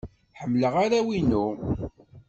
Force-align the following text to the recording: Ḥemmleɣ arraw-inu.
Ḥemmleɣ 0.39 0.73
arraw-inu. 0.83 1.45